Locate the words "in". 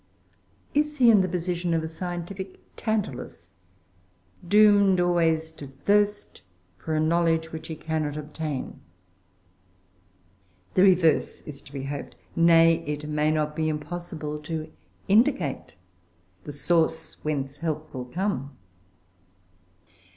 1.11-1.21